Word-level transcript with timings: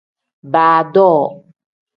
Baa 0.53 0.81
doo. 0.93 1.23